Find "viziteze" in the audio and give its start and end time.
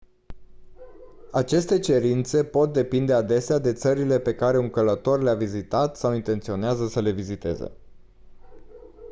7.11-7.71